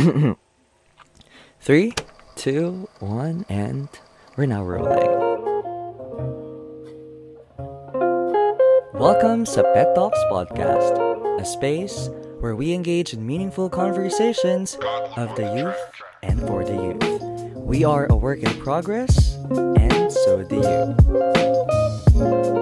Three, 1.60 1.92
two, 2.36 2.88
one, 3.00 3.44
and 3.48 3.88
we're 4.36 4.46
now 4.46 4.62
rolling. 4.62 5.10
Welcome 8.94 9.44
to 9.46 9.62
Pet 9.74 9.94
Talks 9.94 10.18
Podcast, 10.30 11.40
a 11.40 11.44
space 11.44 12.08
where 12.38 12.56
we 12.56 12.72
engage 12.72 13.12
in 13.12 13.26
meaningful 13.26 13.68
conversations 13.68 14.78
of 15.16 15.34
the 15.36 15.52
youth 15.56 15.76
and 16.22 16.40
for 16.46 16.64
the 16.64 16.72
youth. 16.72 17.22
We 17.54 17.84
are 17.84 18.06
a 18.06 18.16
work 18.16 18.40
in 18.40 18.58
progress, 18.60 19.34
and 19.50 20.10
so 20.10 20.42
do 20.44 20.56
you. 22.16 22.59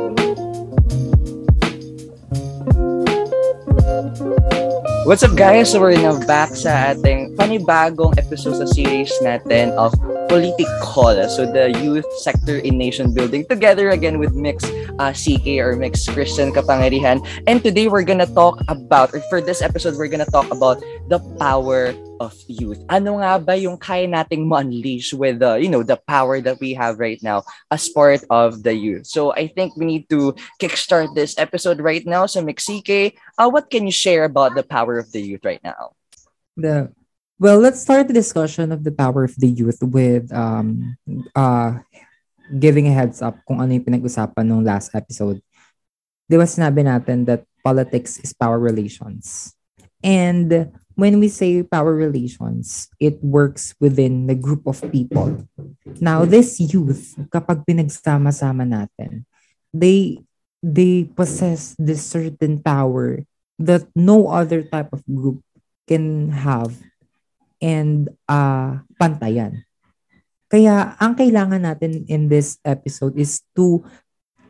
What's 5.04 5.20
up 5.22 5.36
guys? 5.36 5.76
We're 5.76 6.00
now 6.00 6.16
back 6.24 6.56
sa 6.56 6.96
ating 6.96 7.36
panibagong 7.36 8.16
episode 8.16 8.56
sa 8.56 8.64
series 8.64 9.12
natin 9.20 9.76
of 9.76 9.92
Political. 10.28 11.28
So 11.32 11.48
the 11.48 11.72
youth 11.80 12.06
sector 12.20 12.58
in 12.60 12.76
nation 12.76 13.14
building 13.14 13.48
together 13.48 13.90
again 13.90 14.18
with 14.18 14.34
Mix 14.36 14.64
uh, 14.98 15.12
CK 15.16 15.58
or 15.64 15.76
Mix 15.76 16.04
Christian 16.04 16.52
Kapangerihan. 16.52 17.24
And 17.46 17.64
today 17.64 17.88
we're 17.88 18.04
gonna 18.04 18.28
talk 18.28 18.60
about, 18.68 19.14
or 19.14 19.20
for 19.32 19.40
this 19.40 19.62
episode, 19.62 19.96
we're 19.96 20.12
gonna 20.12 20.28
talk 20.28 20.50
about 20.52 20.84
the 21.08 21.18
power 21.40 21.94
of 22.20 22.34
youth. 22.46 22.82
Ano 22.90 23.24
nga 23.24 23.38
ba 23.38 23.56
yung 23.56 23.78
kaya 23.78 24.06
nating 24.06 24.44
ma-unleash 24.44 25.14
with 25.14 25.38
the, 25.38 25.56
you 25.56 25.70
know, 25.70 25.82
the 25.82 25.96
power 26.06 26.40
that 26.40 26.60
we 26.60 26.74
have 26.74 26.98
right 26.98 27.22
now 27.22 27.42
as 27.70 27.88
part 27.88 28.20
of 28.28 28.62
the 28.62 28.74
youth. 28.74 29.06
So 29.06 29.32
I 29.32 29.48
think 29.48 29.76
we 29.76 29.86
need 29.86 30.10
to 30.10 30.34
kickstart 30.60 31.14
this 31.14 31.38
episode 31.38 31.80
right 31.80 32.04
now. 32.04 32.26
So 32.26 32.42
Mix 32.42 32.66
CK, 32.66 33.16
uh, 33.38 33.48
what 33.48 33.70
can 33.70 33.86
you 33.86 33.94
share 33.94 34.24
about 34.24 34.54
the 34.54 34.62
power 34.62 34.98
of 34.98 35.10
the 35.12 35.22
youth 35.22 35.44
right 35.44 35.62
now? 35.64 35.96
The 36.58 36.92
Well, 37.38 37.62
let's 37.62 37.78
start 37.78 38.10
the 38.10 38.18
discussion 38.18 38.74
of 38.74 38.82
the 38.82 38.90
power 38.90 39.22
of 39.22 39.38
the 39.38 39.46
youth 39.46 39.78
with 39.78 40.26
um 40.34 40.98
uh 41.38 41.78
giving 42.50 42.90
a 42.90 42.94
heads 42.94 43.22
up 43.22 43.38
kung 43.46 43.62
ano 43.62 43.78
yung 43.78 43.86
pinag-usapan 43.86 44.42
nung 44.42 44.66
last 44.66 44.90
episode. 44.90 45.38
Di 46.26 46.34
ba 46.34 46.50
sinabi 46.50 46.82
natin 46.82 47.22
that 47.30 47.46
politics 47.62 48.18
is 48.18 48.34
power 48.34 48.58
relations. 48.58 49.54
And 50.02 50.74
when 50.98 51.22
we 51.22 51.30
say 51.30 51.62
power 51.62 51.94
relations, 51.94 52.90
it 52.98 53.22
works 53.22 53.70
within 53.78 54.26
the 54.26 54.34
group 54.34 54.66
of 54.66 54.82
people. 54.90 55.46
Now, 56.02 56.26
this 56.26 56.58
youth, 56.58 57.14
kapag 57.30 57.62
pinagsama-sama 57.62 58.66
natin, 58.66 59.22
they 59.70 60.26
they 60.58 61.06
possess 61.06 61.78
this 61.78 62.02
certain 62.02 62.58
power 62.58 63.22
that 63.62 63.86
no 63.94 64.26
other 64.26 64.66
type 64.66 64.90
of 64.90 65.06
group 65.06 65.38
can 65.86 66.34
have 66.34 66.74
and 67.62 68.10
uh, 68.26 68.82
pantayan. 68.98 69.64
Kaya 70.48 70.96
ang 70.96 71.12
kailangan 71.12 71.60
natin 71.60 72.08
in 72.08 72.32
this 72.32 72.56
episode 72.64 73.14
is 73.20 73.44
to 73.52 73.84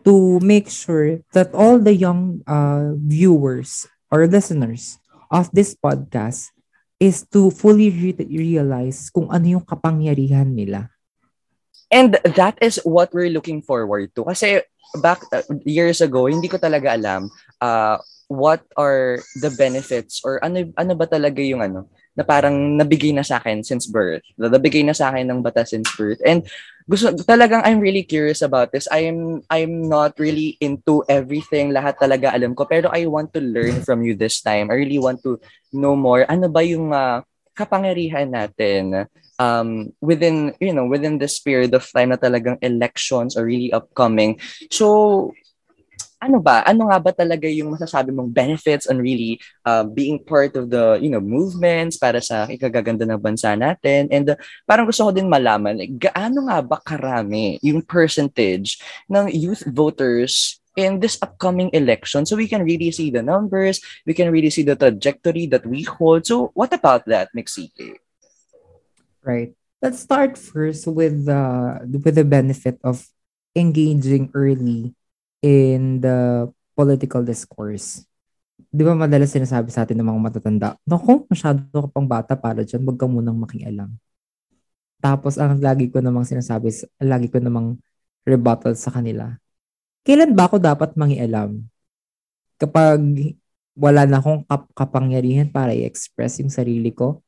to 0.06 0.38
make 0.40 0.70
sure 0.70 1.20
that 1.34 1.50
all 1.52 1.82
the 1.82 1.92
young 1.92 2.40
uh, 2.46 2.94
viewers 2.94 3.90
or 4.08 4.30
listeners 4.30 5.02
of 5.28 5.50
this 5.50 5.74
podcast 5.74 6.54
is 7.02 7.26
to 7.34 7.50
fully 7.50 7.90
re- 7.90 8.30
realize 8.30 9.10
kung 9.10 9.26
ano 9.30 9.58
yung 9.58 9.66
kapangyarihan 9.66 10.54
nila. 10.54 10.90
And 11.90 12.20
that 12.36 12.60
is 12.60 12.78
what 12.84 13.10
we're 13.10 13.32
looking 13.32 13.64
forward 13.64 14.12
to. 14.14 14.28
Kasi 14.28 14.62
back 15.02 15.24
uh, 15.32 15.42
years 15.66 16.00
ago, 16.00 16.30
hindi 16.30 16.46
ko 16.48 16.56
talaga 16.62 16.94
alam 16.94 17.28
uh, 17.60 17.98
what 18.28 18.60
are 18.76 19.20
the 19.40 19.48
benefits 19.56 20.20
or 20.22 20.36
ano 20.44 20.68
ano 20.76 20.92
ba 20.92 21.08
talaga 21.08 21.40
yung 21.40 21.64
ano 21.64 21.88
na 22.18 22.26
parang 22.26 22.74
nabigay 22.74 23.14
na 23.14 23.22
sa 23.22 23.38
akin 23.38 23.62
since 23.62 23.86
birth. 23.86 24.26
Nabigay 24.34 24.82
na 24.82 24.90
sa 24.90 25.14
akin 25.14 25.30
ng 25.30 25.38
bata 25.38 25.62
since 25.62 25.86
birth. 25.94 26.18
And 26.26 26.42
gusto 26.90 27.14
talagang 27.22 27.62
I'm 27.62 27.78
really 27.78 28.02
curious 28.02 28.42
about 28.42 28.74
this. 28.74 28.90
I 28.90 29.06
am 29.06 29.46
I'm 29.46 29.86
not 29.86 30.18
really 30.18 30.58
into 30.58 31.06
everything, 31.06 31.70
lahat 31.70 32.02
talaga 32.02 32.34
alam 32.34 32.58
ko, 32.58 32.66
pero 32.66 32.90
I 32.90 33.06
want 33.06 33.30
to 33.38 33.40
learn 33.44 33.86
from 33.86 34.02
you 34.02 34.18
this 34.18 34.42
time. 34.42 34.74
I 34.74 34.82
really 34.82 34.98
want 34.98 35.22
to 35.22 35.38
know 35.70 35.94
more. 35.94 36.26
Ano 36.26 36.50
ba 36.50 36.66
yung 36.66 36.90
uh, 36.90 37.22
kapangyarihan 37.54 38.34
natin 38.34 39.06
um 39.38 39.94
within 40.02 40.50
you 40.58 40.74
know 40.74 40.86
within 40.86 41.18
this 41.18 41.38
period 41.38 41.70
of 41.70 41.86
time 41.94 42.10
na 42.10 42.18
talagang 42.18 42.58
elections 42.58 43.38
are 43.38 43.46
really 43.46 43.70
upcoming. 43.70 44.34
So 44.74 45.30
ano 46.18 46.42
ba? 46.42 46.66
Ano 46.66 46.90
nga 46.90 46.98
ba 46.98 47.14
talaga 47.14 47.46
yung 47.46 47.74
masasabi 47.74 48.10
mong 48.10 48.34
benefits 48.34 48.90
on 48.90 48.98
really 48.98 49.38
uh, 49.62 49.86
being 49.86 50.18
part 50.18 50.58
of 50.58 50.70
the, 50.70 50.98
you 50.98 51.10
know, 51.10 51.22
movements 51.22 51.94
para 51.94 52.18
sa 52.18 52.50
ikagaganda 52.50 53.06
ng 53.06 53.22
bansa 53.22 53.54
natin? 53.54 54.10
And 54.10 54.34
uh, 54.34 54.38
parang 54.66 54.90
gusto 54.90 55.06
ko 55.06 55.10
din 55.14 55.30
malaman, 55.30 55.78
like, 55.78 55.94
gaano 55.94 56.50
nga 56.50 56.58
ba 56.62 56.78
karami 56.82 57.62
yung 57.62 57.82
percentage 57.86 58.82
ng 59.06 59.30
youth 59.30 59.62
voters 59.70 60.58
in 60.78 61.02
this 61.02 61.18
upcoming 61.22 61.70
election 61.74 62.22
so 62.22 62.38
we 62.38 62.46
can 62.46 62.62
really 62.62 62.90
see 62.94 63.10
the 63.10 63.22
numbers, 63.22 63.82
we 64.06 64.14
can 64.14 64.30
really 64.30 64.50
see 64.50 64.62
the 64.62 64.78
trajectory 64.78 65.46
that 65.46 65.66
we 65.66 65.82
hold. 65.82 66.26
So 66.26 66.50
what 66.54 66.70
about 66.70 67.06
that, 67.06 67.34
Mixike? 67.34 67.98
Right. 69.22 69.54
Let's 69.82 69.98
start 70.02 70.38
first 70.38 70.86
with 70.86 71.26
the 71.26 71.42
with 71.86 72.18
the 72.18 72.26
benefit 72.26 72.82
of 72.82 73.06
engaging 73.54 74.30
early 74.34 74.97
in 75.42 76.02
the 76.02 76.48
political 76.74 77.22
discourse. 77.22 78.04
Di 78.68 78.82
ba 78.82 78.92
madalas 78.92 79.30
sinasabi 79.32 79.70
sa 79.70 79.86
atin 79.86 80.02
ng 80.02 80.08
mga 80.08 80.20
matatanda, 80.20 80.68
Naku, 80.84 81.24
masyado 81.30 81.62
ka 81.70 81.88
pang 81.88 82.06
bata 82.06 82.34
para 82.34 82.66
dyan, 82.66 82.84
wag 82.84 82.98
ka 82.98 83.06
munang 83.06 83.38
makialam. 83.38 83.94
Tapos 84.98 85.38
ang 85.38 85.62
lagi 85.62 85.88
ko 85.88 86.02
namang 86.02 86.26
sinasabi, 86.26 86.74
lagi 86.98 87.30
ko 87.30 87.38
namang 87.38 87.78
rebuttal 88.26 88.74
sa 88.74 88.90
kanila. 88.90 89.38
Kailan 90.02 90.34
ba 90.34 90.50
ako 90.50 90.58
dapat 90.58 90.98
mangialam? 90.98 91.62
Kapag 92.58 92.98
wala 93.78 94.02
na 94.10 94.18
akong 94.18 94.42
kap- 94.50 94.72
kapangyarihan 94.74 95.46
para 95.46 95.70
i-express 95.70 96.42
yung 96.42 96.50
sarili 96.50 96.90
ko? 96.90 97.22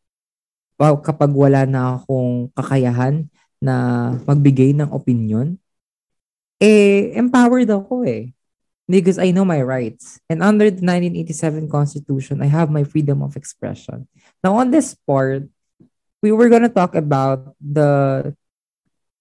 Kapag 0.81 1.31
wala 1.31 1.63
na 1.69 2.03
akong 2.03 2.51
kakayahan 2.59 3.31
na 3.63 3.75
magbigay 4.27 4.75
ng 4.75 4.91
opinion? 4.91 5.61
Eh, 6.61 7.17
empowered 7.17 7.73
ako 7.73 8.05
eh. 8.05 8.37
Because 8.91 9.23
I 9.23 9.31
know 9.31 9.47
my 9.47 9.63
rights. 9.63 10.19
And 10.27 10.43
under 10.43 10.67
the 10.67 10.83
1987 10.83 11.71
Constitution, 11.71 12.43
I 12.43 12.51
have 12.51 12.75
my 12.75 12.83
freedom 12.83 13.23
of 13.23 13.39
expression. 13.39 14.11
Now, 14.43 14.59
on 14.59 14.75
this 14.75 14.99
part, 15.07 15.47
we 16.21 16.35
were 16.35 16.51
going 16.51 16.67
to 16.67 16.73
talk 16.73 16.95
about 16.95 17.55
the 17.63 18.35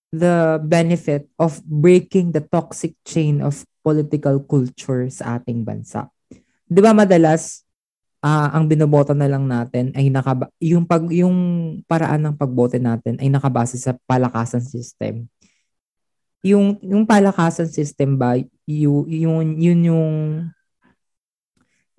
the 0.10 0.58
benefit 0.66 1.30
of 1.38 1.62
breaking 1.62 2.34
the 2.34 2.42
toxic 2.42 2.98
chain 3.06 3.46
of 3.46 3.62
political 3.86 4.42
culture 4.42 5.06
sa 5.14 5.38
ating 5.38 5.62
bansa. 5.62 6.10
'Di 6.66 6.82
ba 6.82 6.98
madalas 6.98 7.62
uh, 8.26 8.50
ang 8.54 8.66
binoboto 8.66 9.14
na 9.14 9.30
lang 9.30 9.46
natin 9.46 9.94
ay 9.96 10.10
nakaba 10.10 10.50
yung 10.60 10.84
pag 10.84 11.06
yung 11.14 11.38
paraan 11.86 12.26
ng 12.26 12.36
pagboto 12.36 12.76
natin 12.82 13.22
ay 13.22 13.30
nakabase 13.32 13.78
sa 13.80 13.96
palakasan 14.10 14.66
system 14.66 15.30
yung 16.44 16.80
yung 16.80 17.04
palakasan 17.04 17.68
system 17.68 18.16
ba 18.16 18.40
yung 18.64 19.04
yun 19.08 19.48
yun 19.60 19.80
yung 19.92 20.10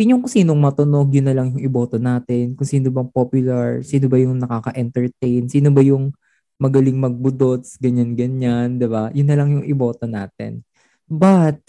yun 0.00 0.16
yung 0.16 0.22
kung 0.24 0.32
sinong 0.32 0.56
matunog, 0.56 1.12
yun 1.12 1.28
na 1.28 1.36
lang 1.36 1.52
yung 1.52 1.60
iboto 1.60 2.00
natin. 2.00 2.56
Kung 2.56 2.64
sino 2.64 2.88
bang 2.88 3.12
popular, 3.12 3.84
sino 3.84 4.08
ba 4.08 4.16
yung 4.16 4.40
nakaka-entertain, 4.40 5.44
sino 5.44 5.68
ba 5.68 5.84
yung 5.84 6.16
magaling 6.56 6.96
magbudots, 6.96 7.76
ganyan-ganyan, 7.76 8.80
di 8.80 8.88
ba? 8.88 9.12
Yun 9.12 9.28
na 9.28 9.36
lang 9.36 9.60
yung 9.60 9.66
iboto 9.68 10.08
natin. 10.08 10.64
But, 11.04 11.60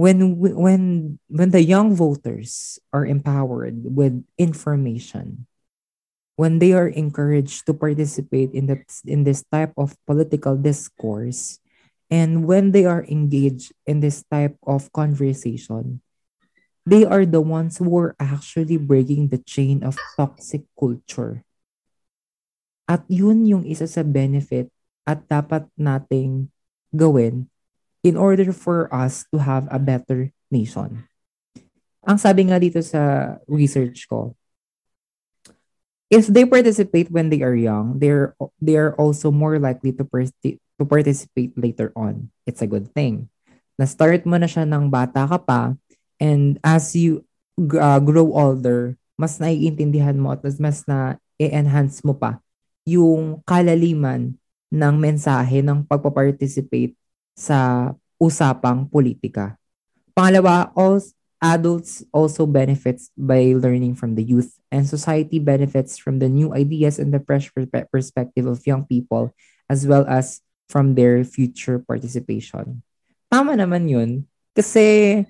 when, 0.00 0.40
when, 0.40 0.82
when 1.28 1.50
the 1.52 1.60
young 1.60 1.92
voters 1.92 2.80
are 2.96 3.04
empowered 3.04 3.76
with 3.84 4.24
information, 4.40 5.44
when 6.40 6.64
they 6.64 6.72
are 6.72 6.88
encouraged 6.88 7.68
to 7.68 7.76
participate 7.76 8.56
in 8.56 8.72
that 8.72 8.88
in 9.04 9.28
this 9.28 9.44
type 9.44 9.76
of 9.76 9.92
political 10.08 10.56
discourse, 10.56 11.60
And 12.10 12.42
when 12.44 12.74
they 12.74 12.84
are 12.84 13.06
engaged 13.06 13.70
in 13.86 14.02
this 14.02 14.26
type 14.26 14.58
of 14.66 14.90
conversation, 14.90 16.02
they 16.82 17.06
are 17.06 17.22
the 17.22 17.40
ones 17.40 17.78
who 17.78 17.86
are 17.94 18.18
actually 18.18 18.76
breaking 18.82 19.30
the 19.30 19.38
chain 19.38 19.86
of 19.86 19.94
toxic 20.18 20.66
culture. 20.74 21.46
At 22.90 23.06
yun 23.06 23.46
yung 23.46 23.62
isa 23.62 23.86
sa 23.86 24.02
benefit 24.02 24.74
at 25.06 25.22
dapat 25.30 25.70
nating 25.78 26.50
gawin 26.90 27.46
in 28.02 28.18
order 28.18 28.50
for 28.50 28.90
us 28.90 29.22
to 29.30 29.38
have 29.38 29.70
a 29.70 29.78
better 29.78 30.34
nation. 30.50 31.06
Ang 32.02 32.18
sabi 32.18 32.50
nga 32.50 32.58
dito 32.58 32.82
sa 32.82 33.36
research 33.46 34.10
ko, 34.10 34.34
if 36.10 36.26
they 36.26 36.44
participate 36.44 37.08
when 37.08 37.30
they 37.30 37.40
are 37.40 37.54
young, 37.54 37.96
they're 38.02 38.34
they 38.58 38.74
are 38.74 38.92
also 38.98 39.30
more 39.30 39.56
likely 39.62 39.94
to 39.94 40.04
to 40.04 40.82
participate 40.84 41.54
later 41.54 41.94
on. 41.94 42.28
It's 42.44 42.60
a 42.60 42.68
good 42.68 42.90
thing. 42.92 43.30
Na-start 43.78 44.26
mo 44.28 44.36
na 44.36 44.50
siya 44.50 44.68
ng 44.68 44.90
bata 44.92 45.24
ka 45.24 45.38
pa 45.40 45.78
and 46.20 46.58
as 46.60 46.92
you 46.92 47.24
uh, 47.56 48.02
grow 48.02 48.28
older, 48.34 48.98
mas 49.16 49.40
naiintindihan 49.40 50.18
mo 50.18 50.34
at 50.34 50.44
mas 50.44 50.84
na 50.84 51.16
i-enhance 51.40 52.04
mo 52.04 52.12
pa 52.12 52.42
yung 52.84 53.40
kalaliman 53.46 54.34
ng 54.68 54.94
mensahe 54.98 55.64
ng 55.64 55.86
pagpa-participate 55.86 56.92
sa 57.32 57.90
usapang 58.20 58.84
politika. 58.84 59.56
Pangalawa, 60.12 60.68
all 60.76 61.00
adults 61.40 62.04
also 62.12 62.44
benefits 62.44 63.08
by 63.16 63.56
learning 63.56 63.96
from 63.96 64.14
the 64.14 64.22
youth 64.22 64.60
and 64.68 64.84
society 64.84 65.40
benefits 65.40 65.96
from 65.96 66.20
the 66.20 66.28
new 66.28 66.52
ideas 66.52 67.00
and 67.00 67.12
the 67.12 67.20
fresh 67.24 67.50
perspective 67.92 68.44
of 68.44 68.66
young 68.68 68.84
people 68.84 69.32
as 69.68 69.88
well 69.88 70.04
as 70.04 70.44
from 70.68 70.94
their 70.94 71.24
future 71.24 71.80
participation. 71.80 72.84
Tama 73.32 73.56
naman 73.56 73.88
yun 73.88 74.10
kasi 74.52 75.24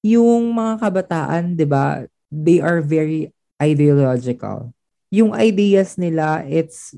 yung 0.00 0.54
mga 0.54 0.86
kabataan, 0.86 1.58
'di 1.58 1.66
ba, 1.66 2.06
they 2.30 2.62
are 2.62 2.78
very 2.78 3.34
ideological. 3.58 4.70
Yung 5.10 5.34
ideas 5.34 5.98
nila, 5.98 6.46
it's 6.46 6.94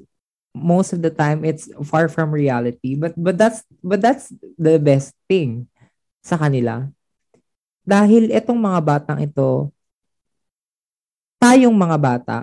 most 0.59 0.93
of 0.93 1.01
the 1.01 1.11
time 1.11 1.45
it's 1.45 1.71
far 1.87 2.11
from 2.11 2.35
reality 2.35 2.99
but 2.99 3.15
but 3.15 3.39
that's 3.39 3.63
but 3.79 4.03
that's 4.03 4.35
the 4.59 4.75
best 4.81 5.15
thing 5.31 5.71
sa 6.25 6.35
kanila 6.35 6.91
dahil 7.88 8.29
itong 8.29 8.61
mga 8.61 8.81
batang 8.85 9.19
ito, 9.25 9.73
tayong 11.40 11.73
mga 11.73 11.96
bata, 11.96 12.38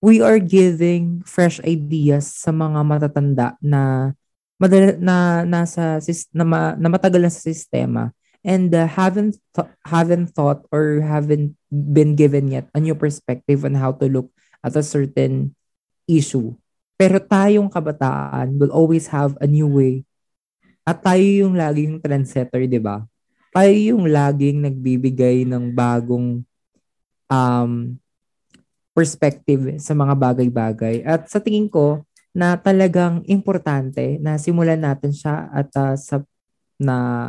we 0.00 0.24
are 0.24 0.40
giving 0.40 1.20
fresh 1.28 1.60
ideas 1.60 2.24
sa 2.24 2.48
mga 2.48 2.80
matatanda 2.80 3.60
na 3.60 4.16
madala, 4.56 4.96
na 4.96 5.16
nasa 5.44 6.00
na, 6.32 6.72
na 6.80 6.88
matagal 6.88 7.20
na 7.20 7.28
sa 7.28 7.44
sistema 7.44 8.08
and 8.40 8.72
uh, 8.72 8.88
haven't 8.88 9.36
th- 9.52 9.68
haven't 9.84 10.32
thought 10.32 10.64
or 10.72 11.04
haven't 11.04 11.52
been 11.68 12.16
given 12.16 12.48
yet 12.48 12.64
a 12.72 12.80
new 12.80 12.96
perspective 12.96 13.68
on 13.68 13.76
how 13.76 13.92
to 13.92 14.08
look 14.08 14.32
at 14.64 14.72
a 14.72 14.84
certain 14.84 15.52
issue. 16.08 16.56
Pero 16.96 17.20
tayong 17.20 17.68
kabataan 17.68 18.56
will 18.56 18.72
always 18.72 19.08
have 19.12 19.36
a 19.44 19.48
new 19.48 19.68
way. 19.68 20.04
At 20.88 21.04
tayo 21.04 21.20
yung 21.20 21.56
laging 21.56 22.00
trendsetter, 22.00 22.64
di 22.64 22.80
ba? 22.80 23.04
Tayo 23.50 23.74
yung 23.74 24.06
laging 24.06 24.62
nagbibigay 24.62 25.42
ng 25.46 25.74
bagong 25.74 26.42
um, 27.26 27.72
perspective 28.94 29.78
sa 29.82 29.94
mga 29.94 30.14
bagay-bagay. 30.14 31.02
At 31.06 31.30
sa 31.30 31.42
tingin 31.42 31.70
ko, 31.70 32.02
na 32.30 32.54
talagang 32.54 33.26
importante 33.26 34.18
na 34.22 34.38
simulan 34.38 34.78
natin 34.78 35.10
siya 35.10 35.50
at 35.50 35.68
uh, 35.74 35.94
sa 35.98 36.22
na 36.78 37.28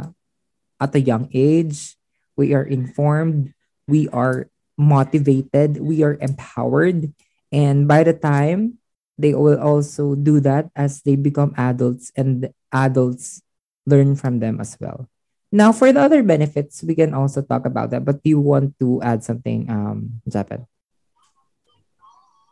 at 0.77 0.94
a 0.97 1.01
young 1.01 1.29
age, 1.33 1.97
we 2.38 2.53
are 2.57 2.65
informed, 2.65 3.53
we 3.85 4.09
are 4.09 4.50
motivated, 4.77 5.77
we 5.77 6.01
are 6.01 6.18
empowered, 6.21 7.13
and 7.53 7.85
by 7.85 8.01
the 8.01 8.13
time 8.13 8.81
they 9.18 9.33
will 9.38 9.62
also 9.62 10.18
do 10.18 10.41
that 10.41 10.69
as 10.73 11.06
they 11.06 11.13
become 11.13 11.53
adults 11.53 12.09
and 12.18 12.50
adults 12.73 13.45
learn 13.85 14.18
from 14.18 14.41
them 14.41 14.57
as 14.57 14.73
well. 14.81 15.06
Now, 15.51 15.75
for 15.75 15.92
the 15.92 16.00
other 16.00 16.24
benefits, 16.24 16.80
we 16.81 16.95
can 16.95 17.13
also 17.13 17.44
talk 17.44 17.68
about 17.68 17.92
that. 17.92 18.07
But 18.07 18.24
do 18.24 18.31
you 18.31 18.39
want 18.39 18.80
to 18.80 19.03
add 19.03 19.24
something, 19.24 19.68
um, 19.68 20.24
Japan? 20.24 20.65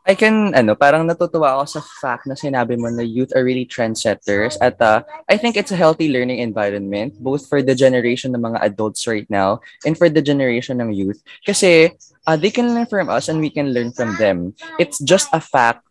I 0.10 0.18
can, 0.18 0.58
ano, 0.58 0.74
parang 0.76 1.06
natutuwa 1.06 1.54
ako 1.54 1.80
sa 1.80 1.82
fact 2.02 2.26
na 2.26 2.34
sinabi 2.34 2.76
mo 2.76 2.90
na 2.90 3.06
youth 3.06 3.30
are 3.38 3.46
really 3.46 3.64
trendsetters 3.64 4.58
at 4.58 4.82
uh, 4.82 5.06
I 5.30 5.38
think 5.38 5.56
it's 5.56 5.70
a 5.70 5.78
healthy 5.78 6.10
learning 6.10 6.42
environment 6.42 7.14
both 7.22 7.46
for 7.46 7.62
the 7.62 7.78
generation 7.78 8.34
ng 8.34 8.42
mga 8.42 8.74
adults 8.74 9.06
right 9.06 9.30
now 9.30 9.62
and 9.86 9.94
for 9.94 10.10
the 10.10 10.24
generation 10.24 10.82
ng 10.82 10.98
youth. 10.98 11.22
Kasi 11.46 11.94
uh, 12.26 12.36
they 12.36 12.50
can 12.50 12.74
learn 12.74 12.90
from 12.90 13.06
us 13.06 13.30
and 13.30 13.38
we 13.38 13.54
can 13.54 13.70
learn 13.70 13.94
from 13.94 14.18
them. 14.18 14.58
It's 14.82 14.98
just 14.98 15.30
a 15.30 15.40
fact 15.40 15.86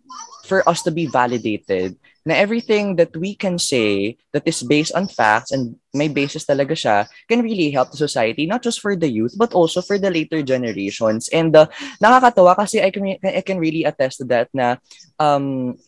for 0.51 0.67
us 0.67 0.83
to 0.83 0.91
be 0.91 1.07
validated 1.07 1.95
na 2.29 2.37
everything 2.37 3.01
that 3.01 3.17
we 3.17 3.33
can 3.33 3.57
say 3.57 4.21
that 4.37 4.45
is 4.45 4.61
based 4.61 4.93
on 4.93 5.09
facts 5.09 5.49
and 5.49 5.81
may 5.97 6.13
basis 6.13 6.45
talaga 6.45 6.77
siya 6.77 7.09
can 7.25 7.41
really 7.41 7.73
help 7.73 7.89
the 7.89 7.97
society, 7.97 8.45
not 8.45 8.61
just 8.61 8.85
for 8.85 8.93
the 8.93 9.09
youth, 9.09 9.33
but 9.41 9.57
also 9.57 9.81
for 9.81 9.97
the 9.97 10.13
later 10.13 10.45
generations. 10.45 11.33
And 11.33 11.57
uh, 11.57 11.73
nakakatawa 12.05 12.53
kasi 12.61 12.85
I 12.85 12.93
can, 12.93 13.17
I 13.25 13.41
can 13.41 13.57
really 13.57 13.89
attest 13.89 14.21
to 14.21 14.29
that 14.29 14.53
na 14.53 14.77
um, 15.17 15.81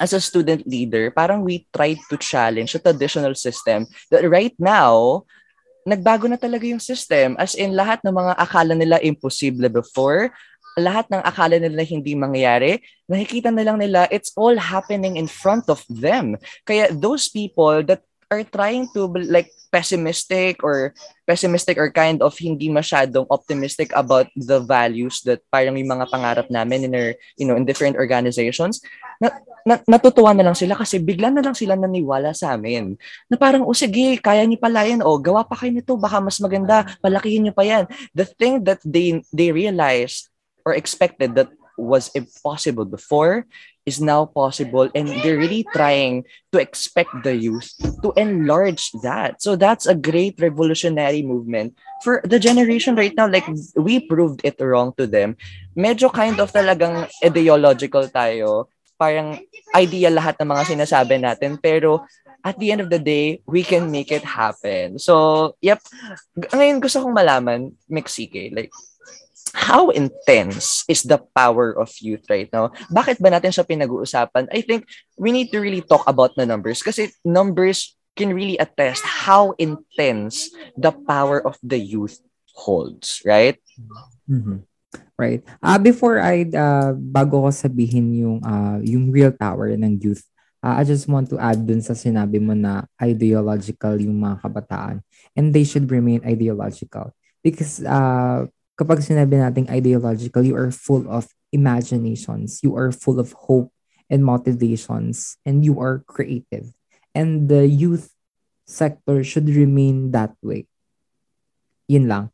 as 0.00 0.16
a 0.16 0.20
student 0.20 0.64
leader, 0.64 1.12
parang 1.12 1.44
we 1.44 1.68
tried 1.76 2.00
to 2.08 2.16
challenge 2.16 2.72
the 2.72 2.80
traditional 2.80 3.36
system 3.36 3.84
that 4.08 4.24
right 4.24 4.56
now, 4.56 5.24
nagbago 5.86 6.28
na 6.28 6.40
talaga 6.40 6.64
yung 6.64 6.80
system. 6.80 7.36
As 7.38 7.54
in, 7.54 7.76
lahat 7.76 8.00
ng 8.00 8.16
mga 8.16 8.32
akala 8.40 8.72
nila 8.72 8.96
imposible 9.04 9.68
before, 9.68 10.32
lahat 10.76 11.08
ng 11.08 11.24
akala 11.24 11.56
nila 11.56 11.82
hindi 11.82 12.12
mangyayari, 12.12 12.84
nakikita 13.08 13.48
na 13.48 13.64
lang 13.64 13.80
nila 13.80 14.04
it's 14.12 14.30
all 14.36 14.54
happening 14.60 15.16
in 15.16 15.24
front 15.24 15.66
of 15.72 15.80
them. 15.88 16.36
Kaya 16.68 16.92
those 16.92 17.32
people 17.32 17.80
that 17.88 18.04
are 18.28 18.44
trying 18.44 18.90
to 18.92 19.08
like 19.30 19.48
pessimistic 19.72 20.60
or 20.60 20.92
pessimistic 21.24 21.78
or 21.78 21.90
kind 21.90 22.22
of 22.22 22.36
hindi 22.38 22.68
masyadong 22.68 23.26
optimistic 23.30 23.90
about 23.96 24.28
the 24.36 24.60
values 24.62 25.22
that 25.24 25.42
parang 25.48 25.76
yung 25.80 25.90
mga 25.90 26.06
pangarap 26.12 26.46
namin 26.52 26.86
in 26.86 26.92
our, 26.94 27.12
you 27.40 27.46
know, 27.48 27.56
in 27.56 27.66
different 27.66 27.96
organizations, 27.96 28.82
na, 29.20 29.32
na, 29.64 29.74
natutuwa 29.88 30.36
na 30.36 30.44
lang 30.46 30.56
sila 30.58 30.78
kasi 30.78 31.00
bigla 31.02 31.32
na 31.32 31.42
lang 31.42 31.56
sila 31.56 31.74
naniwala 31.74 32.36
sa 32.36 32.54
amin. 32.54 32.94
Na 33.26 33.36
parang, 33.36 33.64
o 33.64 33.72
oh, 33.72 33.76
sige, 33.76 34.18
kaya 34.22 34.44
niyo 34.44 34.60
pala 34.60 34.86
yan, 34.86 35.02
o 35.02 35.18
gawa 35.18 35.42
pa 35.46 35.56
kayo 35.58 35.74
nito, 35.74 35.96
baka 35.98 36.22
mas 36.22 36.38
maganda, 36.38 36.86
palakihin 37.00 37.48
niyo 37.48 37.54
pa 37.54 37.64
yan. 37.66 37.84
The 38.14 38.26
thing 38.26 38.62
that 38.64 38.80
they, 38.84 39.22
they 39.34 39.50
realize 39.50 40.30
or 40.66 40.74
expected 40.74 41.38
that 41.38 41.48
was 41.78 42.10
impossible 42.18 42.84
before 42.84 43.46
is 43.86 44.00
now 44.00 44.26
possible. 44.26 44.90
And 44.96 45.06
they're 45.22 45.38
really 45.38 45.64
trying 45.70 46.24
to 46.50 46.58
expect 46.58 47.22
the 47.22 47.36
youth 47.36 47.70
to 48.02 48.10
enlarge 48.16 48.90
that. 49.06 49.40
So 49.40 49.54
that's 49.54 49.86
a 49.86 49.94
great 49.94 50.40
revolutionary 50.40 51.22
movement 51.22 51.78
for 52.02 52.20
the 52.26 52.42
generation 52.42 52.96
right 52.96 53.14
now. 53.14 53.30
Like 53.30 53.46
we 53.76 54.00
proved 54.02 54.42
it 54.42 54.58
wrong 54.58 54.92
to 54.98 55.06
them. 55.06 55.36
Medyo 55.78 56.10
kind 56.12 56.40
of 56.40 56.50
talagang 56.50 57.06
ideological 57.22 58.10
tayo. 58.10 58.66
Parang 58.98 59.38
idea 59.76 60.10
lahat 60.10 60.40
ng 60.42 60.50
mga 60.50 60.64
sinasabi 60.74 61.22
natin. 61.22 61.60
Pero 61.62 62.02
at 62.42 62.58
the 62.58 62.72
end 62.72 62.80
of 62.80 62.90
the 62.90 62.98
day, 62.98 63.42
we 63.46 63.62
can 63.62 63.90
make 63.90 64.10
it 64.10 64.24
happen. 64.24 64.98
So, 64.98 65.54
yep. 65.60 65.82
Ngayon 66.38 66.78
gusto 66.78 67.02
kong 67.02 67.14
malaman, 67.14 67.74
Mexique, 67.90 68.54
like, 68.54 68.70
how 69.56 69.88
intense 69.88 70.84
is 70.84 71.00
the 71.00 71.16
power 71.32 71.72
of 71.72 71.88
youth 72.04 72.28
right 72.28 72.52
now? 72.52 72.68
Bakit 72.92 73.24
ba 73.24 73.32
natin 73.32 73.56
siya 73.56 73.64
pinag-uusapan? 73.64 74.52
I 74.52 74.60
think 74.60 74.84
we 75.16 75.32
need 75.32 75.48
to 75.56 75.64
really 75.64 75.80
talk 75.80 76.04
about 76.04 76.36
the 76.36 76.44
numbers 76.44 76.84
kasi 76.84 77.08
numbers 77.24 77.96
can 78.12 78.36
really 78.36 78.60
attest 78.60 79.00
how 79.00 79.56
intense 79.56 80.52
the 80.76 80.92
power 80.92 81.40
of 81.40 81.56
the 81.64 81.80
youth 81.80 82.20
holds, 82.52 83.24
right? 83.24 83.56
Mm-hmm. 84.28 84.60
Right. 85.16 85.40
Uh, 85.64 85.80
before 85.80 86.20
I, 86.20 86.44
uh, 86.52 86.92
bago 86.92 87.48
ko 87.48 87.50
sabihin 87.52 88.12
yung, 88.12 88.38
uh, 88.44 88.76
yung 88.84 89.08
real 89.08 89.32
power 89.32 89.72
ng 89.72 89.96
youth, 90.04 90.20
uh, 90.60 90.76
I 90.76 90.84
just 90.84 91.08
want 91.08 91.32
to 91.32 91.40
add 91.40 91.64
dun 91.64 91.80
sa 91.80 91.96
sinabi 91.96 92.36
mo 92.36 92.52
na 92.52 92.84
ideological 93.00 93.96
yung 93.96 94.20
mga 94.20 94.44
kabataan 94.44 95.00
and 95.32 95.56
they 95.56 95.64
should 95.64 95.88
remain 95.88 96.20
ideological 96.28 97.16
because 97.40 97.80
uh, 97.84 98.44
kapag 98.76 99.00
sinabi 99.00 99.40
nating 99.40 99.72
ideological, 99.72 100.44
you 100.44 100.54
are 100.54 100.70
full 100.70 101.08
of 101.08 101.32
imaginations, 101.50 102.60
you 102.62 102.76
are 102.76 102.92
full 102.92 103.18
of 103.18 103.32
hope 103.48 103.72
and 104.12 104.22
motivations, 104.22 105.40
and 105.48 105.64
you 105.64 105.80
are 105.80 106.04
creative. 106.06 106.70
And 107.16 107.48
the 107.48 107.66
youth 107.66 108.12
sector 108.68 109.24
should 109.24 109.48
remain 109.48 110.12
that 110.12 110.36
way. 110.44 110.68
Yun 111.88 112.06
lang. 112.06 112.24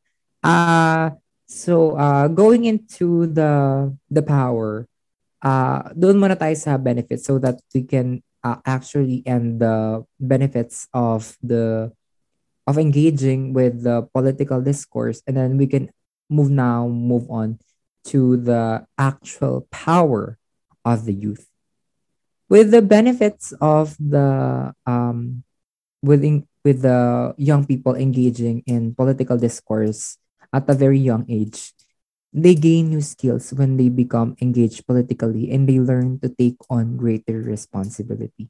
Uh, 0.43 1.15
so, 1.47 1.95
uh, 1.95 2.27
going 2.27 2.67
into 2.67 3.31
the 3.31 3.95
the 4.11 4.25
power, 4.27 4.91
uh, 5.39 5.95
doon 5.95 6.19
muna 6.19 6.35
tayo 6.35 6.57
benefits 6.83 7.31
so 7.31 7.39
that 7.39 7.63
we 7.71 7.87
can 7.87 8.25
uh, 8.43 8.59
actually 8.67 9.23
end 9.23 9.63
the 9.63 10.03
benefits 10.19 10.91
of 10.91 11.39
the 11.43 11.95
of 12.67 12.79
engaging 12.79 13.53
with 13.55 13.83
the 13.83 14.07
political 14.15 14.63
discourse 14.63 15.23
and 15.27 15.35
then 15.35 15.59
we 15.59 15.67
can 15.67 15.91
move 16.29 16.51
now 16.51 16.89
move 16.89 17.31
on 17.31 17.59
to 18.13 18.37
the 18.37 18.87
actual 18.99 19.67
power 19.71 20.39
of 20.85 21.05
the 21.05 21.15
youth. 21.15 21.49
With 22.49 22.71
the 22.71 22.83
benefits 22.83 23.53
of 23.61 23.97
the 23.97 24.75
um 24.87 25.45
within 26.03 26.47
with 26.65 26.83
the 26.83 27.35
young 27.39 27.67
people 27.67 27.95
engaging 27.95 28.63
in 28.67 28.95
political 28.95 29.39
discourse 29.39 30.19
at 30.53 30.69
a 30.69 30.75
very 30.75 30.99
young 30.99 31.25
age 31.31 31.73
they 32.33 32.55
gain 32.57 32.89
new 32.89 33.01
skills 33.05 33.53
when 33.53 33.77
they 33.77 33.89
become 33.89 34.35
engaged 34.41 34.87
politically 34.87 35.53
and 35.53 35.69
they 35.69 35.79
learn 35.79 36.19
to 36.19 36.29
take 36.33 36.57
on 36.71 36.97
greater 36.97 37.45
responsibility 37.45 38.49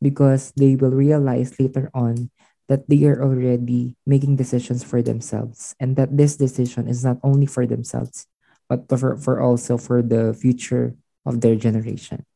because 0.00 0.52
they 0.56 0.76
will 0.76 0.94
realize 0.94 1.58
later 1.58 1.90
on 1.92 2.30
that 2.68 2.88
they 2.88 3.04
are 3.06 3.22
already 3.22 3.94
making 4.06 4.36
decisions 4.36 4.82
for 4.82 5.02
themselves 5.02 5.74
and 5.78 5.94
that 5.96 6.16
this 6.16 6.36
decision 6.36 6.88
is 6.88 7.04
not 7.04 7.18
only 7.22 7.46
for 7.46 7.66
themselves 7.66 8.26
but 8.68 8.86
for, 8.90 9.16
for 9.16 9.40
also 9.40 9.78
for 9.78 10.02
the 10.02 10.34
future 10.34 10.94
of 11.24 11.40
their 11.40 11.54
generation. 11.54 12.26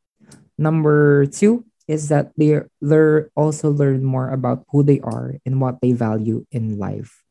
Number 0.58 1.26
two 1.26 1.66
is 1.90 2.06
that 2.08 2.30
they 2.38 2.62
learn 2.78 3.26
also 3.34 3.70
learn 3.70 4.06
more 4.06 4.30
about 4.30 4.62
who 4.70 4.86
they 4.86 5.02
are 5.02 5.34
and 5.42 5.58
what 5.58 5.82
they 5.82 5.90
value 5.90 6.46
in 6.54 6.78
life. 6.78 7.26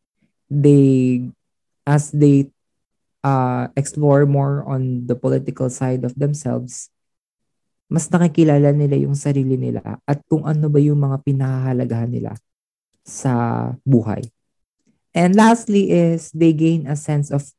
They 0.51 1.23
as 1.87 2.11
they 2.11 2.51
uh, 3.23 3.71
explore 3.75 4.27
more 4.27 4.67
on 4.67 5.07
the 5.07 5.15
political 5.15 5.71
side 5.71 6.03
of 6.03 6.15
themselves, 6.19 6.91
mas 7.87 8.11
nakikilala 8.11 8.75
nila 8.75 8.99
yung 8.99 9.15
sarili 9.15 9.55
nila 9.55 9.97
at 10.03 10.19
kung 10.27 10.43
ano 10.43 10.67
ba 10.67 10.77
yung 10.83 10.99
mga 10.99 11.23
pinahahalagahan 11.23 12.11
nila 12.11 12.35
sa 13.09 13.73
buhay. 13.81 14.29
And 15.17 15.33
lastly 15.33 15.89
is 15.89 16.29
they 16.31 16.53
gain 16.53 16.85
a 16.85 16.95
sense 16.95 17.33
of 17.33 17.49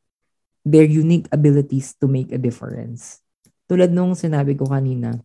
their 0.64 0.86
unique 0.86 1.26
abilities 1.34 1.98
to 1.98 2.06
make 2.06 2.30
a 2.30 2.38
difference. 2.38 3.18
Tulad 3.66 3.90
nung 3.90 4.14
sinabi 4.14 4.54
ko 4.54 4.70
kanina, 4.70 5.18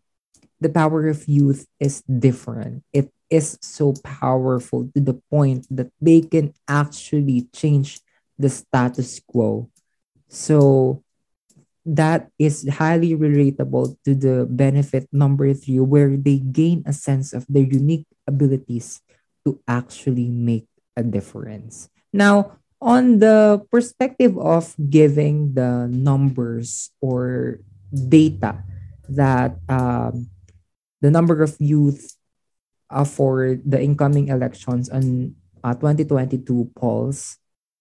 the 0.59 0.69
power 0.69 1.07
of 1.07 1.27
youth 1.29 1.69
is 1.79 2.01
different. 2.09 2.81
It 2.89 3.13
is 3.29 3.57
so 3.61 3.93
powerful 4.01 4.89
to 4.95 4.99
the 5.01 5.21
point 5.29 5.69
that 5.69 5.93
they 6.01 6.21
can 6.21 6.53
actually 6.67 7.45
change 7.53 8.01
the 8.37 8.49
status 8.49 9.21
quo. 9.21 9.69
So 10.29 11.01
that 11.85 12.33
is 12.41 12.65
highly 12.65 13.13
relatable 13.13 13.97
to 14.05 14.15
the 14.17 14.49
benefit 14.49 15.05
number 15.13 15.53
three, 15.53 15.79
where 15.79 16.17
they 16.17 16.41
gain 16.41 16.81
a 16.85 16.93
sense 16.93 17.33
of 17.33 17.45
their 17.47 17.65
unique 17.65 18.09
abilities 18.25 19.04
to 19.45 19.61
actually 19.67 20.27
make 20.27 20.67
a 20.97 21.03
difference. 21.03 21.89
Now, 22.11 22.57
on 22.81 23.19
the 23.19 23.63
perspective 23.71 24.37
of 24.37 24.75
giving 24.77 25.53
the 25.53 25.87
numbers 25.89 26.91
or 27.01 27.59
data 27.91 28.63
that 29.09 29.57
um, 29.69 30.27
the 31.01 31.11
number 31.11 31.41
of 31.43 31.55
youth 31.59 32.17
uh, 32.89 33.05
for 33.05 33.57
the 33.65 33.81
incoming 33.81 34.29
elections 34.29 34.89
on 34.89 35.35
uh, 35.63 35.73
2022 35.73 36.71
polls 36.75 37.37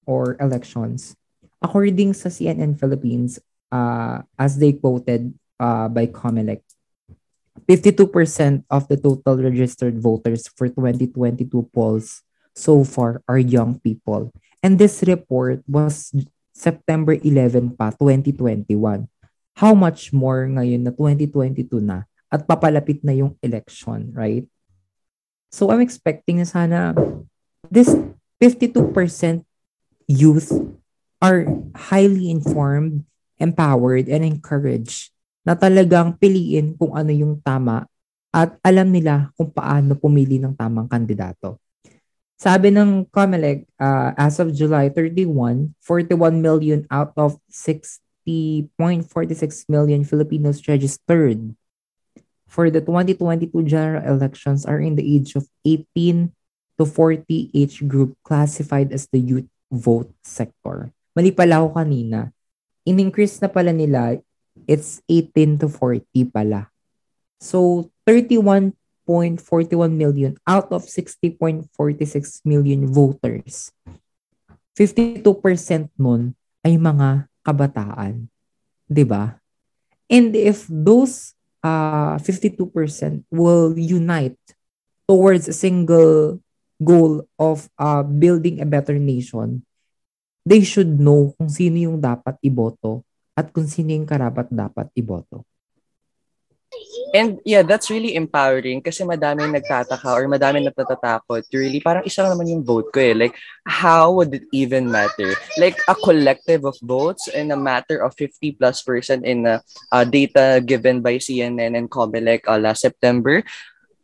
or 0.07 0.37
elections, 0.41 1.17
according 1.63 2.13
sa 2.13 2.29
CNN 2.29 2.77
Philippines, 2.79 3.41
uh, 3.73 4.21
as 4.39 4.59
they 4.59 4.73
quoted 4.73 5.33
uh, 5.61 5.89
by 5.89 6.07
Comelec, 6.07 6.61
52% 7.65 8.67
of 8.69 8.89
the 8.91 8.99
total 8.99 9.39
registered 9.39 9.97
voters 9.99 10.51
for 10.59 10.69
2022 10.69 11.49
polls 11.73 12.27
so 12.53 12.83
far 12.83 13.23
are 13.27 13.39
young 13.39 13.79
people. 13.81 14.35
And 14.63 14.79
this 14.79 15.03
report 15.07 15.63
was 15.69 16.11
September 16.55 17.15
11 17.15 17.79
pa, 17.79 17.95
2021. 17.95 19.07
How 19.55 19.73
much 19.75 20.11
more 20.11 20.51
ngayon 20.51 20.83
na 20.83 20.91
2022 20.91 21.79
na 21.79 22.11
at 22.27 22.43
papalapit 22.43 23.07
na 23.07 23.15
yung 23.15 23.39
election, 23.39 24.11
right? 24.11 24.43
So 25.55 25.71
I'm 25.71 25.79
expecting 25.79 26.43
na 26.43 26.49
sana 26.51 26.91
this 27.71 27.95
52% 28.43 29.47
youth 30.11 30.51
are 31.23 31.47
highly 31.73 32.35
informed 32.35 33.07
empowered 33.39 34.11
and 34.11 34.27
encouraged 34.27 35.14
na 35.45 35.53
talagang 35.53 36.17
piliin 36.17 36.75
kung 36.75 36.97
ano 36.97 37.13
yung 37.13 37.39
tama 37.45 37.85
at 38.35 38.57
alam 38.65 38.91
nila 38.91 39.31
kung 39.39 39.53
paano 39.53 39.95
pumili 39.95 40.41
ng 40.41 40.57
tamang 40.57 40.89
kandidato. 40.91 41.61
Sabi 42.35 42.75
ng 42.75 43.07
COMELEC, 43.15 43.63
uh, 43.79 44.11
as 44.19 44.43
of 44.43 44.51
July 44.51 44.91
31, 44.91 45.71
41 45.79 46.43
million 46.43 46.83
out 46.91 47.15
of 47.15 47.39
60.46 47.47 48.75
million 49.71 50.03
Filipinos 50.03 50.59
registered 50.67 51.55
for 52.51 52.75
the 52.75 52.83
2022 52.83 53.55
general 53.71 54.03
elections 54.03 54.67
are 54.67 54.83
in 54.83 54.99
the 54.99 55.07
age 55.07 55.39
of 55.39 55.47
18 55.63 56.35
to 56.75 56.83
40 56.83 57.55
age 57.55 57.87
group 57.87 58.19
classified 58.27 58.91
as 58.91 59.07
the 59.15 59.23
youth 59.23 59.47
vote 59.71 60.11
sector. 60.27 60.91
Mali 61.15 61.31
pala 61.31 61.63
ako 61.63 61.79
kanina 61.79 62.35
in-increase 62.85 63.41
na 63.41 63.49
pala 63.49 63.73
nila, 63.73 64.21
it's 64.67 65.03
18 65.09 65.59
to 65.65 65.69
40 65.69 66.07
pala. 66.31 66.71
So, 67.41 67.91
31.41 68.07 68.73
million 69.93 70.37
out 70.47 70.73
of 70.73 70.87
60.46 70.89 71.69
million 72.45 72.87
voters. 72.89 73.73
52% 74.75 75.23
nun 76.01 76.35
ay 76.67 76.75
mga 76.75 77.31
kabataan. 77.47 78.27
'Di 78.91 79.05
ba? 79.07 79.39
And 80.11 80.35
if 80.35 80.67
those 80.67 81.33
uh, 81.63 82.19
52% 82.21 82.69
will 83.31 83.73
unite 83.79 84.41
towards 85.09 85.49
a 85.49 85.57
single 85.57 86.43
goal 86.83 87.25
of 87.39 87.71
uh, 87.79 88.03
building 88.03 88.61
a 88.61 88.69
better 88.69 88.99
nation, 88.99 89.65
they 90.45 90.61
should 90.61 91.01
know 91.01 91.33
kung 91.39 91.49
sino 91.49 91.89
yung 91.89 91.99
dapat 92.03 92.37
iboto 92.45 93.07
at 93.35 93.51
kung 93.51 93.67
sino 93.67 93.91
yung 93.91 94.07
karapat 94.07 94.47
dapat 94.51 94.87
iboto. 94.95 95.43
And 97.15 97.39
yeah, 97.47 97.63
that's 97.63 97.87
really 97.87 98.19
empowering 98.19 98.83
kasi 98.83 99.07
madami 99.07 99.47
nagtataka 99.47 100.11
or 100.11 100.27
madami 100.27 100.67
nagtatatakot. 100.67 101.47
Really, 101.55 101.79
parang 101.79 102.03
isa 102.03 102.27
naman 102.27 102.51
yung 102.51 102.67
vote 102.67 102.91
ko 102.91 102.99
eh. 102.99 103.15
Like, 103.15 103.39
how 103.63 104.11
would 104.19 104.35
it 104.35 104.51
even 104.51 104.91
matter? 104.91 105.31
Like, 105.55 105.79
a 105.87 105.95
collective 105.95 106.67
of 106.67 106.75
votes 106.83 107.31
in 107.31 107.55
a 107.55 107.59
matter 107.59 108.03
of 108.03 108.19
50 108.19 108.59
plus 108.59 108.83
percent 108.83 109.23
in 109.23 109.47
uh, 109.47 109.63
uh, 109.95 110.03
data 110.03 110.59
given 110.59 111.07
by 111.07 111.23
CNN 111.23 111.79
and 111.79 111.87
Comelec 111.87 112.51
uh, 112.51 112.59
last 112.59 112.83
September, 112.83 113.47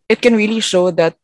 it 0.06 0.22
can 0.22 0.38
really 0.38 0.62
show 0.62 0.94
that 0.94 1.18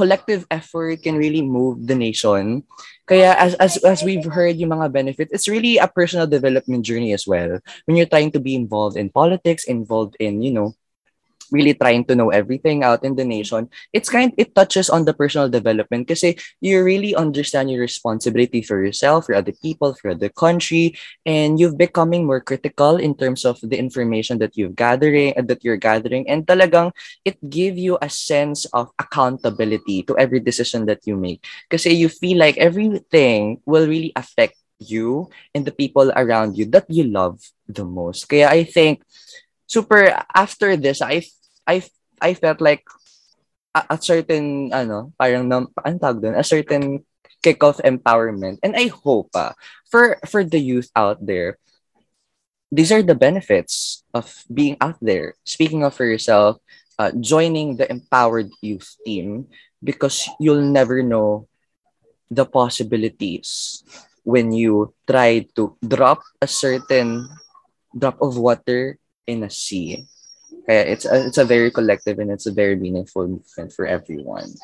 collective 0.00 0.48
effort 0.48 1.04
can 1.04 1.20
really 1.20 1.44
move 1.44 1.84
the 1.84 1.92
nation. 1.92 2.64
Kaya 3.04 3.36
as, 3.36 3.52
as, 3.60 3.76
as 3.84 4.00
we've 4.00 4.24
heard 4.24 4.56
yung 4.56 4.72
mga 4.72 4.88
benefits, 4.88 5.28
it's 5.28 5.44
really 5.44 5.76
a 5.76 5.84
personal 5.84 6.24
development 6.24 6.88
journey 6.88 7.12
as 7.12 7.28
well. 7.28 7.60
When 7.84 8.00
you're 8.00 8.08
trying 8.08 8.32
to 8.32 8.40
be 8.40 8.56
involved 8.56 8.96
in 8.96 9.12
politics, 9.12 9.68
involved 9.68 10.16
in, 10.16 10.40
you 10.40 10.56
know, 10.56 10.72
really 11.50 11.74
trying 11.74 12.04
to 12.06 12.14
know 12.14 12.30
everything 12.30 12.82
out 12.82 13.04
in 13.04 13.16
the 13.16 13.24
nation, 13.24 13.68
it's 13.92 14.08
kind 14.08 14.32
it 14.36 14.54
touches 14.54 14.90
on 14.90 15.04
the 15.04 15.14
personal 15.14 15.48
development 15.48 16.08
kasi 16.08 16.36
you 16.60 16.82
really 16.82 17.14
understand 17.14 17.70
your 17.70 17.80
responsibility 17.80 18.62
for 18.62 18.82
yourself, 18.82 19.26
for 19.26 19.34
other 19.34 19.54
people, 19.62 19.94
for 19.94 20.14
the 20.14 20.30
country, 20.30 20.96
and 21.26 21.60
you've 21.60 21.78
becoming 21.78 22.26
more 22.26 22.40
critical 22.40 22.96
in 22.96 23.14
terms 23.14 23.44
of 23.44 23.58
the 23.62 23.78
information 23.78 24.38
that 24.38 24.56
you've 24.56 24.76
gathering 24.76 25.34
uh, 25.36 25.42
that 25.42 25.64
you're 25.64 25.80
gathering, 25.80 26.28
and 26.28 26.46
talagang 26.46 26.92
it 27.24 27.38
give 27.48 27.76
you 27.78 27.98
a 28.00 28.08
sense 28.08 28.64
of 28.72 28.90
accountability 28.98 30.02
to 30.04 30.16
every 30.18 30.40
decision 30.40 30.86
that 30.86 31.06
you 31.06 31.16
make. 31.16 31.44
Kasi 31.70 31.90
you 31.94 32.08
feel 32.08 32.38
like 32.38 32.56
everything 32.58 33.60
will 33.66 33.86
really 33.86 34.12
affect 34.16 34.56
you 34.80 35.28
and 35.54 35.64
the 35.64 35.72
people 35.72 36.10
around 36.16 36.56
you 36.56 36.64
that 36.72 36.88
you 36.88 37.04
love 37.04 37.38
the 37.68 37.84
most. 37.84 38.26
Kaya 38.28 38.48
I 38.48 38.64
think 38.64 39.04
super 39.68 40.24
after 40.34 40.74
this 40.76 41.04
I 41.04 41.22
I 41.70 41.86
I 42.18 42.34
felt 42.34 42.58
like 42.58 42.82
a, 43.78 43.94
a 43.94 43.96
certain 44.02 44.74
ano, 44.74 45.14
parang 45.14 45.46
nam, 45.46 45.70
ano 45.78 45.96
tawag 46.02 46.34
a 46.34 46.42
certain 46.42 47.06
kick 47.38 47.62
of 47.62 47.78
empowerment. 47.86 48.58
And 48.66 48.74
I 48.74 48.90
hope 48.90 49.30
uh, 49.38 49.54
for 49.86 50.18
for 50.26 50.42
the 50.42 50.58
youth 50.58 50.90
out 50.98 51.22
there, 51.22 51.62
these 52.74 52.90
are 52.90 53.06
the 53.06 53.14
benefits 53.14 54.02
of 54.10 54.26
being 54.50 54.74
out 54.82 54.98
there, 54.98 55.38
speaking 55.46 55.86
of 55.86 55.94
for 55.94 56.04
yourself, 56.04 56.58
uh, 56.98 57.14
joining 57.14 57.78
the 57.78 57.86
empowered 57.86 58.50
youth 58.60 58.98
team 59.06 59.46
because 59.78 60.28
you'll 60.42 60.66
never 60.66 61.02
know 61.02 61.46
the 62.30 62.44
possibilities 62.44 63.82
when 64.22 64.52
you 64.52 64.92
try 65.08 65.46
to 65.56 65.74
drop 65.80 66.20
a 66.42 66.46
certain 66.46 67.26
drop 67.96 68.20
of 68.20 68.36
water 68.36 68.98
in 69.26 69.42
a 69.42 69.50
sea 69.50 70.06
Kaya 70.70 70.86
it's 70.86 71.02
a, 71.02 71.26
it's 71.26 71.42
a 71.42 71.44
very 71.44 71.74
collective 71.74 72.22
and 72.22 72.30
it's 72.30 72.46
a 72.46 72.54
very 72.54 72.78
meaningful 72.78 73.26
movement 73.26 73.74
for 73.74 73.90
everyone. 73.90 74.54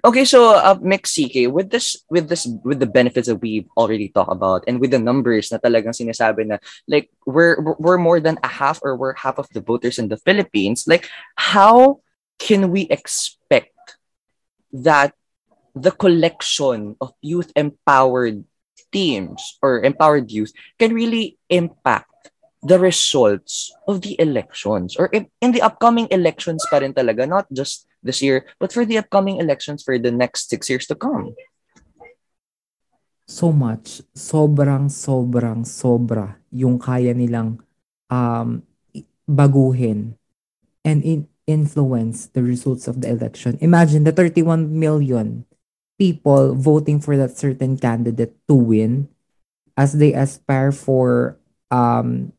Okay, 0.00 0.24
so 0.24 0.56
uh, 0.56 0.80
Mix 0.80 1.12
CK, 1.12 1.52
with 1.52 1.68
this 1.68 2.00
with 2.08 2.32
this 2.32 2.48
with 2.64 2.80
the 2.80 2.88
benefits 2.88 3.28
that 3.28 3.44
we've 3.44 3.68
already 3.76 4.08
talked 4.08 4.32
about 4.32 4.64
and 4.64 4.80
with 4.80 4.96
the 4.96 5.02
numbers 5.02 5.52
na 5.52 5.60
talagang 5.60 5.92
sinasabi 5.92 6.48
na 6.48 6.56
like 6.88 7.12
we're 7.28 7.60
we're 7.76 8.00
more 8.00 8.16
than 8.16 8.40
a 8.40 8.48
half 8.48 8.80
or 8.80 8.96
we're 8.96 9.12
half 9.12 9.36
of 9.36 9.44
the 9.52 9.60
voters 9.60 10.00
in 10.00 10.08
the 10.08 10.16
Philippines, 10.16 10.88
like 10.88 11.04
how 11.36 12.00
can 12.40 12.72
we 12.72 12.88
expect 12.88 13.76
that 14.72 15.12
the 15.76 15.92
collection 15.92 16.96
of 16.96 17.12
youth 17.20 17.52
empowered 17.52 18.48
teams 18.88 19.58
or 19.60 19.84
empowered 19.84 20.32
youth 20.32 20.52
can 20.80 20.96
really 20.96 21.36
impact 21.52 22.09
the 22.62 22.78
results 22.78 23.72
of 23.88 24.02
the 24.02 24.20
elections 24.20 24.96
or 24.96 25.06
in, 25.12 25.26
in 25.40 25.52
the 25.52 25.62
upcoming 25.62 26.08
elections 26.10 26.64
pa 26.68 26.78
rin 26.78 26.92
talaga, 26.92 27.24
not 27.28 27.48
just 27.52 27.88
this 28.02 28.20
year, 28.20 28.44
but 28.58 28.72
for 28.72 28.84
the 28.84 28.98
upcoming 28.98 29.40
elections 29.40 29.82
for 29.82 29.98
the 29.98 30.12
next 30.12 30.48
six 30.48 30.68
years 30.68 30.86
to 30.86 30.94
come. 30.94 31.32
So 33.24 33.52
much. 33.52 34.02
Sobrang, 34.12 34.90
sobrang, 34.90 35.64
sobra 35.64 36.36
yung 36.50 36.82
kaya 36.82 37.14
nilang 37.14 37.62
um, 38.10 38.66
baguhin 39.24 40.18
and 40.82 41.00
in- 41.06 41.30
influence 41.46 42.26
the 42.34 42.42
results 42.42 42.90
of 42.90 43.00
the 43.00 43.08
election. 43.08 43.56
Imagine 43.62 44.04
the 44.04 44.12
31 44.12 44.68
million 44.68 45.46
people 45.96 46.54
voting 46.56 46.98
for 46.98 47.16
that 47.16 47.36
certain 47.36 47.78
candidate 47.78 48.34
to 48.48 48.54
win 48.54 49.08
as 49.76 49.94
they 49.94 50.12
aspire 50.12 50.72
for 50.72 51.38
um, 51.70 52.32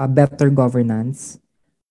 a 0.00 0.08
better 0.08 0.48
governance. 0.48 1.36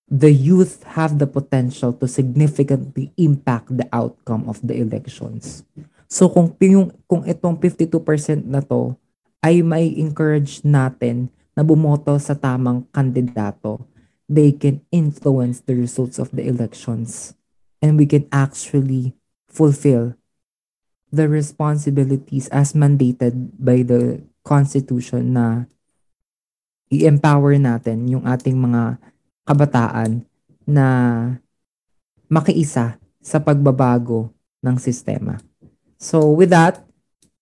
The 0.10 0.34
youth 0.34 0.82
have 0.98 1.22
the 1.22 1.30
potential 1.30 1.94
to 2.02 2.10
significantly 2.10 3.14
impact 3.14 3.70
the 3.70 3.86
outcome 3.94 4.50
of 4.50 4.58
the 4.66 4.82
elections. 4.82 5.62
So 6.10 6.26
kung 6.34 6.58
yung 6.58 6.90
kung 7.06 7.22
itong 7.30 7.62
52% 7.62 8.50
na 8.50 8.66
to 8.66 8.98
ay 9.46 9.62
may 9.62 9.94
encourage 10.02 10.66
natin 10.66 11.30
na 11.54 11.62
bumoto 11.62 12.18
sa 12.18 12.34
tamang 12.34 12.90
kandidato, 12.90 13.86
they 14.26 14.50
can 14.50 14.82
influence 14.90 15.62
the 15.62 15.78
results 15.78 16.18
of 16.18 16.34
the 16.34 16.42
elections 16.50 17.38
and 17.78 17.94
we 18.02 18.10
can 18.10 18.26
actually 18.34 19.14
fulfill 19.46 20.18
the 21.14 21.30
responsibilities 21.30 22.50
as 22.50 22.74
mandated 22.74 23.54
by 23.62 23.86
the 23.86 24.26
constitution 24.42 25.38
na 25.38 25.70
i-empower 26.90 27.56
natin 27.62 28.10
yung 28.10 28.26
ating 28.26 28.58
mga 28.58 28.98
kabataan 29.46 30.26
na 30.66 30.86
makiisa 32.30 32.98
sa 33.22 33.38
pagbabago 33.42 34.30
ng 34.62 34.78
sistema. 34.78 35.38
So 35.98 36.30
with 36.30 36.50
that, 36.50 36.82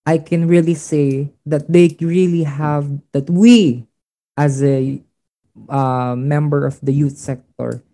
I 0.08 0.16
can 0.16 0.48
really 0.48 0.72
say 0.72 1.32
that 1.44 1.68
they 1.68 1.92
really 2.00 2.48
have, 2.48 2.88
that 3.12 3.28
we 3.28 3.84
as 4.36 4.64
a 4.64 5.04
uh, 5.68 6.16
member 6.16 6.64
of 6.64 6.80
the 6.80 6.92
youth 6.92 7.20
sector 7.20 7.84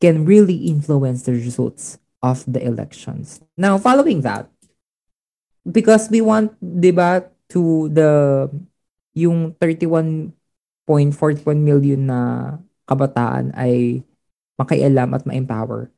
can 0.00 0.28
really 0.28 0.68
influence 0.68 1.24
the 1.24 1.32
results 1.32 1.96
of 2.20 2.44
the 2.44 2.60
elections. 2.60 3.40
Now, 3.56 3.78
following 3.78 4.20
that, 4.28 4.48
because 5.64 6.12
we 6.12 6.20
want, 6.20 6.52
di 6.60 6.92
ba, 6.92 7.24
to 7.56 7.88
the, 7.88 8.50
yung 9.16 9.56
31.41 10.86 11.60
million 11.60 12.00
na 12.08 12.20
kabataan 12.84 13.52
ay 13.56 14.04
makialam 14.60 15.16
at 15.16 15.24
ma-empower. 15.24 15.88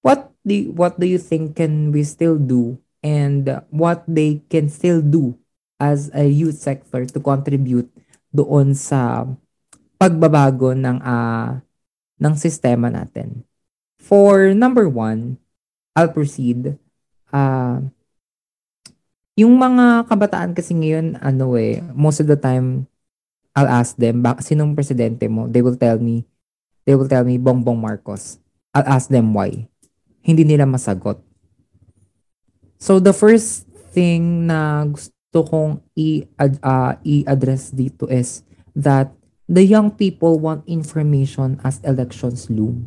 What 0.00 0.30
do, 0.46 0.70
what 0.72 0.96
do 0.96 1.06
you 1.06 1.18
think 1.18 1.58
can 1.58 1.90
we 1.90 2.06
still 2.06 2.38
do 2.38 2.78
and 3.02 3.62
what 3.70 4.06
they 4.06 4.42
can 4.46 4.70
still 4.70 5.02
do 5.02 5.34
as 5.76 6.08
a 6.16 6.24
youth 6.24 6.56
sector 6.56 7.04
to 7.04 7.18
contribute 7.20 7.90
doon 8.32 8.72
sa 8.72 9.28
pagbabago 9.96 10.72
ng 10.76 10.98
uh, 11.00 11.60
ng 12.20 12.34
sistema 12.36 12.88
natin. 12.88 13.44
For 14.00 14.52
number 14.52 14.88
one, 14.88 15.40
I'll 15.96 16.12
proceed. 16.12 16.76
Uh, 17.32 17.88
yung 19.36 19.56
mga 19.56 20.08
kabataan 20.08 20.56
kasi 20.56 20.72
ngayon, 20.72 21.20
ano 21.20 21.56
eh, 21.60 21.84
most 21.92 22.24
of 22.24 22.28
the 22.28 22.38
time, 22.40 22.88
I'll 23.56 23.72
ask 23.72 23.96
them, 23.96 24.20
bak 24.20 24.44
sinong 24.44 24.76
presidente 24.76 25.24
mo? 25.32 25.48
They 25.48 25.64
will 25.64 25.80
tell 25.80 25.96
me, 25.96 26.28
they 26.84 26.92
will 26.92 27.08
tell 27.08 27.24
me, 27.24 27.40
Bongbong 27.40 27.80
Marcos. 27.80 28.36
I'll 28.76 28.84
ask 28.84 29.08
them 29.08 29.32
why. 29.32 29.64
Hindi 30.20 30.44
nila 30.44 30.68
masagot. 30.68 31.24
So 32.76 33.00
the 33.00 33.16
first 33.16 33.64
thing 33.96 34.44
na 34.44 34.84
gusto 34.84 35.40
kong 35.48 35.80
i 35.96 36.28
uh, 36.36 36.92
i-address 37.00 37.72
dito 37.72 38.04
is 38.12 38.44
that 38.76 39.16
the 39.48 39.64
young 39.64 39.88
people 39.88 40.36
want 40.36 40.60
information 40.68 41.56
as 41.64 41.80
elections 41.80 42.52
loom. 42.52 42.84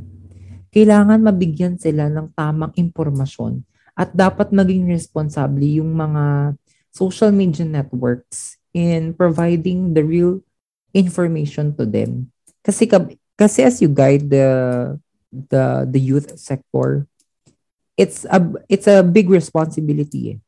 Kailangan 0.69 1.25
mabigyan 1.25 1.81
sila 1.81 2.13
ng 2.13 2.29
tamang 2.37 2.69
impormasyon 2.77 3.65
at 3.97 4.13
dapat 4.13 4.53
maging 4.53 4.85
responsable 4.85 5.65
yung 5.65 5.97
mga 5.97 6.53
social 6.93 7.33
media 7.33 7.65
networks 7.65 8.61
in 8.69 9.17
providing 9.17 9.97
the 9.97 10.05
real 10.05 10.45
information 10.93 11.75
to 11.77 11.85
them. 11.85 12.31
Kasi 12.65 12.89
kasi 13.37 13.59
as 13.63 13.79
you 13.81 13.89
guide 13.89 14.29
the 14.29 14.47
the 15.29 15.85
the 15.85 16.01
youth 16.01 16.35
sector, 16.39 17.09
it's 17.99 18.23
a 18.31 18.39
it's 18.71 18.87
a 18.87 19.03
big 19.03 19.27
responsibility 19.27 20.31
eh. 20.31 20.39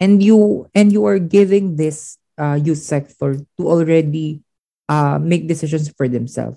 and 0.00 0.24
you 0.24 0.64
and 0.72 0.88
you 0.88 1.04
are 1.04 1.20
giving 1.20 1.76
this 1.76 2.16
uh, 2.40 2.56
youth 2.56 2.80
sector 2.80 3.36
to 3.60 3.62
already 3.68 4.40
uh, 4.88 5.20
make 5.20 5.44
decisions 5.44 5.92
for 5.92 6.08
themselves 6.08 6.56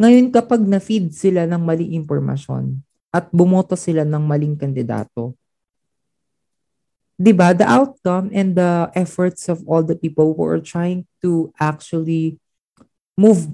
ngayon 0.00 0.32
kapag 0.32 0.64
na-feed 0.64 1.12
sila 1.12 1.44
ng 1.44 1.60
maling 1.60 1.92
impormasyon 2.00 2.80
at 3.12 3.28
bumoto 3.28 3.76
sila 3.76 4.08
ng 4.08 4.24
maling 4.24 4.56
kandidato 4.56 5.36
'di 7.20 7.36
ba 7.36 7.52
the 7.52 7.68
outcome 7.68 8.32
and 8.32 8.56
the 8.56 8.88
efforts 8.96 9.52
of 9.52 9.60
all 9.68 9.84
the 9.84 9.98
people 9.98 10.32
who 10.32 10.48
are 10.48 10.64
trying 10.64 11.04
to 11.20 11.52
actually 11.60 12.40
move 13.18 13.50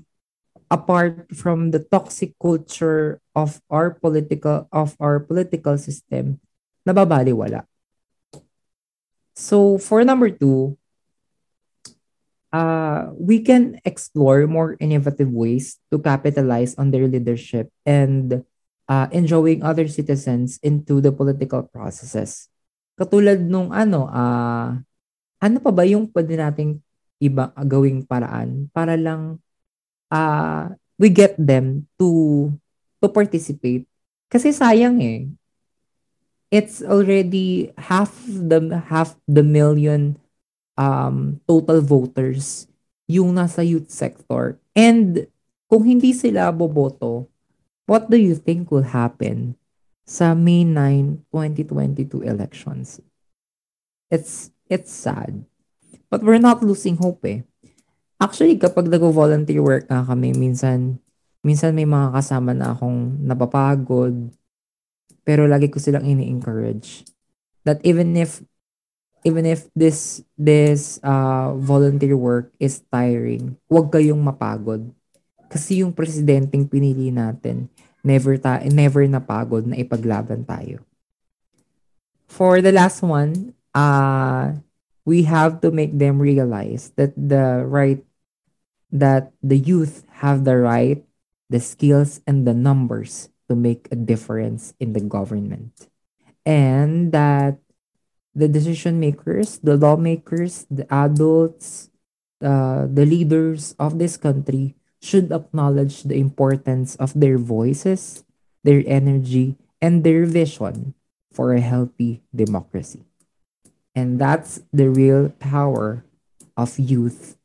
apart 0.69 1.25
from 1.33 1.73
the 1.73 1.81
toxic 1.81 2.37
culture 2.37 3.17
of 3.33 3.65
our 3.73 3.97
political 3.97 4.69
of 4.69 4.93
our 5.01 5.25
political 5.25 5.81
system 5.81 6.37
nababaliwala. 6.85 7.65
So 9.33 9.81
for 9.81 10.05
number 10.05 10.31
two, 10.31 10.77
uh, 12.53 13.11
we 13.17 13.43
can 13.43 13.81
explore 13.83 14.47
more 14.47 14.77
innovative 14.79 15.33
ways 15.33 15.81
to 15.91 15.99
capitalize 15.99 16.77
on 16.79 16.93
their 16.93 17.09
leadership 17.09 17.73
and 17.83 18.45
uh, 18.87 19.07
enjoying 19.11 19.65
other 19.65 19.89
citizens 19.89 20.61
into 20.63 21.01
the 21.01 21.11
political 21.11 21.67
processes. 21.67 22.47
Katulad 22.95 23.43
nung 23.43 23.75
ano, 23.75 24.07
uh, 24.07 24.79
ano 25.43 25.57
pa 25.59 25.71
ba 25.75 25.83
yung 25.83 26.07
pwede 26.15 26.39
nating 26.39 26.79
iba 27.19 27.51
gawing 27.67 28.07
paraan 28.07 28.71
para 28.71 28.95
lang 28.95 29.43
uh, 30.11 30.73
we 30.99 31.09
get 31.09 31.35
them 31.39 31.87
to 31.99 32.51
to 33.03 33.07
participate. 33.09 33.87
Kasi 34.33 34.51
sayang 34.51 34.99
eh. 35.05 35.29
It's 36.55 36.83
already 36.83 37.75
half 37.77 38.15
the 38.27 38.79
half 38.87 39.19
the 39.27 39.43
million 39.43 40.17
um 40.79 41.43
total 41.47 41.83
voters 41.83 42.71
yung 43.11 43.37
nasa 43.37 43.61
youth 43.67 43.91
sector. 43.91 44.57
And 44.75 45.27
kung 45.69 45.85
hindi 45.85 46.15
sila 46.15 46.55
boboto, 46.55 47.29
what 47.85 48.09
do 48.09 48.17
you 48.17 48.35
think 48.39 48.71
will 48.71 48.87
happen 48.87 49.59
sa 50.05 50.33
May 50.33 50.65
9, 50.65 51.27
2022 51.33 52.23
elections? 52.25 53.01
It's 54.09 54.55
it's 54.71 54.93
sad. 54.93 55.45
But 56.09 56.23
we're 56.23 56.43
not 56.43 56.63
losing 56.63 56.97
hope 57.03 57.27
eh. 57.27 57.43
Actually, 58.23 58.57
kapag 58.57 58.87
nag-volunteer 58.87 59.61
work 59.61 59.85
nga 59.91 60.07
kami, 60.07 60.33
minsan, 60.35 61.03
minsan 61.43 61.75
may 61.75 61.87
mga 61.87 62.15
kasama 62.15 62.55
na 62.55 62.73
akong 62.73 63.19
napapagod, 63.21 64.31
pero 65.27 65.49
lagi 65.49 65.73
ko 65.73 65.81
silang 65.81 66.07
ini-encourage 66.07 67.03
that 67.65 67.81
even 67.83 68.13
if 68.15 68.45
even 69.25 69.49
if 69.49 69.67
this 69.73 70.21
this 70.37 71.01
uh, 71.01 71.57
volunteer 71.57 72.15
work 72.15 72.53
is 72.61 72.85
tiring, 72.93 73.57
huwag 73.67 73.89
kayong 73.89 74.21
mapagod. 74.21 74.93
Kasi 75.49 75.81
yung 75.81 75.97
presidenteng 75.97 76.69
pinili 76.69 77.09
natin, 77.09 77.73
never 78.05 78.37
ta 78.37 78.61
never 78.69 79.03
napagod 79.09 79.65
na 79.65 79.81
ipaglaban 79.81 80.45
tayo. 80.45 80.85
For 82.29 82.61
the 82.61 82.73
last 82.73 83.01
one, 83.01 83.57
uh, 83.73 84.53
we 85.05 85.25
have 85.25 85.61
to 85.61 85.71
make 85.71 85.99
them 85.99 86.19
realize 86.21 86.93
that 86.97 87.13
the 87.17 87.65
right 87.67 88.05
that 88.93 89.33
the 89.43 89.59
youth 89.59 90.07
have 90.23 90.45
the 90.45 90.57
right, 90.57 91.03
the 91.51 91.59
skills, 91.59 92.23
and 92.27 92.47
the 92.47 92.55
numbers 92.55 93.29
to 93.49 93.57
make 93.57 93.89
a 93.91 93.97
difference 93.97 94.73
in 94.79 94.93
the 94.95 95.03
government. 95.03 95.91
And 96.47 97.11
that 97.11 97.59
the 98.35 98.49
decision 98.49 99.01
makers, 99.01 99.59
the 99.59 99.77
lawmakers, 99.77 100.67
the 100.71 100.87
adults, 100.95 101.91
uh, 102.43 102.87
the 102.87 103.05
leaders 103.05 103.75
of 103.79 103.99
this 103.99 104.17
country 104.17 104.77
should 105.03 105.33
acknowledge 105.33 106.03
the 106.05 106.17
importance 106.17 106.95
of 106.97 107.13
their 107.19 107.37
voices, 107.37 108.25
their 108.63 108.83
energy, 108.87 109.57
and 109.83 110.05
their 110.05 110.25
vision 110.25 110.95
for 111.33 111.53
a 111.53 111.61
healthy 111.61 112.23
democracy. 112.35 113.05
And 113.95 114.19
that's 114.19 114.61
the 114.73 114.91
real 114.91 115.31
power 115.39 116.05
of 116.57 116.79
youth 116.79 117.39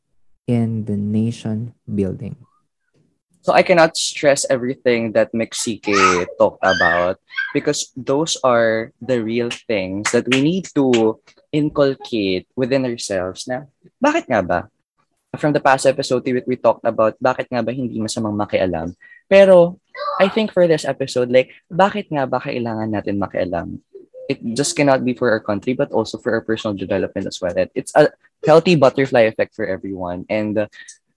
in 0.47 0.85
the 0.85 0.97
nation 0.97 1.73
building. 1.85 2.35
So 3.41 3.53
I 3.53 3.63
cannot 3.63 3.95
stress 3.95 4.45
everything 4.49 5.13
that 5.13 5.33
Mexique 5.33 5.88
talked 6.38 6.62
about 6.62 7.17
because 7.53 7.93
those 7.95 8.38
are 8.43 8.91
the 9.01 9.23
real 9.23 9.49
things 9.49 10.12
that 10.12 10.27
we 10.27 10.41
need 10.41 10.67
to 10.75 11.17
inculcate 11.53 12.45
within 12.53 12.85
ourselves 12.85 13.47
na 13.47 13.65
bakit 13.97 14.29
nga 14.29 14.43
ba? 14.43 14.59
From 15.38 15.53
the 15.53 15.62
past 15.63 15.85
episode 15.85 16.25
we, 16.25 16.41
we 16.45 16.57
talked 16.57 16.85
about 16.85 17.15
bakit 17.21 17.47
nga 17.49 17.63
ba 17.63 17.71
hindi 17.71 17.97
masamang 17.97 18.38
makialam 18.38 18.93
Pero, 19.29 19.77
I 20.17 20.27
think 20.27 20.51
for 20.51 20.65
this 20.65 20.83
episode, 20.83 21.29
like, 21.29 21.53
bakit 21.69 22.09
nga 22.09 22.25
ba 22.25 22.41
kailangan 22.41 22.89
natin 22.89 23.21
makialam? 23.21 23.77
It 24.30 24.39
just 24.56 24.78
cannot 24.78 25.04
be 25.04 25.13
for 25.13 25.32
our 25.32 25.42
country, 25.42 25.74
but 25.74 25.92
also 25.92 26.18
for 26.18 26.34
our 26.34 26.42
personal 26.42 26.78
development 26.78 27.28
as 27.28 27.42
well. 27.42 27.56
It- 27.58 27.74
It's 27.76 27.94
a 27.98 28.13
healthy 28.46 28.76
butterfly 28.78 29.26
effect 29.28 29.56
for 29.56 29.65
everyone. 29.65 30.26
And, 30.30 30.58
uh, 30.58 30.68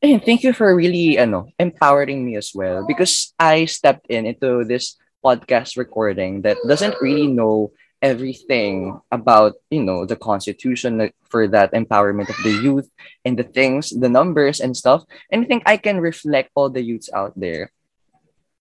ayun, 0.03 0.25
thank 0.25 0.43
you 0.43 0.53
for 0.53 0.75
really, 0.75 1.19
ano, 1.19 1.49
empowering 1.59 2.25
me 2.25 2.37
as 2.37 2.53
well. 2.55 2.85
Because 2.87 3.35
I 3.39 3.67
stepped 3.67 4.07
in 4.09 4.27
into 4.27 4.65
this 4.65 4.97
podcast 5.25 5.77
recording 5.77 6.43
that 6.43 6.59
doesn't 6.67 6.99
really 7.01 7.29
know 7.29 7.73
everything 8.03 8.99
about 9.15 9.55
you 9.71 9.79
know 9.83 10.05
the 10.05 10.17
constitution 10.19 10.99
for 11.31 11.47
that 11.47 11.71
empowerment 11.73 12.27
of 12.29 12.35
the 12.43 12.51
youth 12.51 12.91
and 13.25 13.39
the 13.39 13.47
things 13.47 13.95
the 13.95 14.11
numbers 14.11 14.59
and 14.59 14.77
stuff 14.77 15.07
and 15.31 15.45
i 15.45 15.47
think 15.47 15.63
i 15.71 15.77
can 15.79 16.03
reflect 16.03 16.51
all 16.59 16.67
the 16.69 16.83
youths 16.83 17.07
out 17.15 17.31
there 17.39 17.71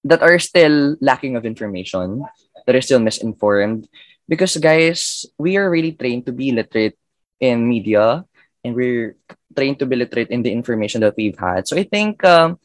that 0.03 0.21
are 0.21 0.39
still 0.39 0.95
lacking 1.01 1.35
of 1.35 1.45
information 1.45 2.23
that 2.65 2.75
are 2.75 2.81
still 2.81 2.99
misinformed 2.99 3.87
because 4.31 4.55
guys 4.55 5.27
we 5.35 5.59
are 5.59 5.67
really 5.67 5.91
trained 5.91 6.23
to 6.23 6.31
be 6.31 6.55
literate 6.55 6.95
in 7.43 7.67
media 7.67 8.23
and 8.63 8.71
we're 8.71 9.19
trained 9.51 9.75
to 9.75 9.85
be 9.85 9.99
literate 9.99 10.31
in 10.31 10.39
the 10.39 10.51
information 10.55 11.03
that 11.03 11.19
we've 11.19 11.35
had 11.35 11.67
so 11.67 11.75
i 11.75 11.83
think 11.83 12.23
um, 12.23 12.55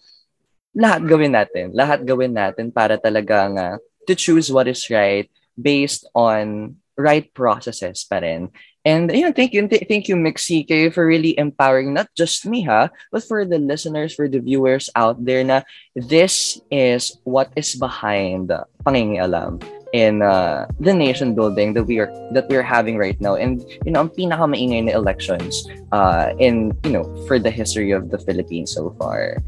lahat 0.70 1.02
gawin 1.02 1.34
natin 1.34 1.74
lahat 1.74 2.06
gawin 2.06 2.30
natin 2.30 2.70
para 2.70 2.94
talaga 2.94 3.50
nga 3.50 3.68
to 4.06 4.14
choose 4.14 4.46
what 4.54 4.70
is 4.70 4.86
right 4.86 5.26
based 5.58 6.06
on 6.14 6.78
right 6.96 7.28
processes 7.34 8.04
pa 8.08 8.22
rin. 8.24 8.48
And 8.86 9.10
yun, 9.10 9.34
thank 9.34 9.52
you, 9.52 9.66
th- 9.66 9.90
thank 9.90 10.06
you, 10.06 10.14
Mixike, 10.14 10.94
for 10.94 11.04
really 11.04 11.36
empowering 11.36 11.92
not 11.92 12.06
just 12.14 12.46
me, 12.46 12.62
ha, 12.62 12.88
but 13.10 13.26
for 13.26 13.44
the 13.44 13.58
listeners, 13.58 14.14
for 14.14 14.30
the 14.30 14.38
viewers 14.38 14.88
out 14.94 15.18
there 15.18 15.42
na 15.42 15.66
this 15.98 16.62
is 16.70 17.18
what 17.26 17.50
is 17.58 17.74
behind 17.74 18.54
pangingialam 18.86 19.58
in 19.92 20.22
uh, 20.22 20.66
the 20.80 20.92
nation 20.92 21.34
building 21.34 21.72
that 21.74 21.84
we 21.84 21.98
are 21.98 22.10
that 22.32 22.48
we're 22.48 22.62
having 22.62 22.98
right 22.98 23.20
now 23.20 23.34
and 23.36 23.62
you 23.84 23.92
know 23.92 24.00
ang 24.00 24.10
pinakamaingay 24.10 24.82
na 24.84 24.92
elections 24.92 25.68
uh, 25.92 26.34
in 26.38 26.74
you 26.82 26.90
know 26.90 27.04
for 27.26 27.38
the 27.38 27.50
history 27.50 27.90
of 27.90 28.10
the 28.10 28.18
Philippines 28.18 28.74
so 28.74 28.94
far 28.98 29.38